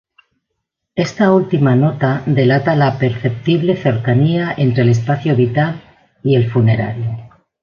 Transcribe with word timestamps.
Esta 0.95 1.31
última 1.31 1.75
nota 1.75 2.23
delata 2.25 2.75
la 2.75 2.97
perceptible 2.97 3.77
cercanía 3.77 4.51
entre 4.57 4.81
el 4.81 4.89
espacio 4.89 5.35
vital 5.35 5.79
y 6.23 6.35
el 6.35 6.49
funerario. 6.49 7.29